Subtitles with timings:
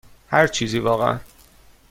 [0.27, 1.19] هر چیزی، واقعا.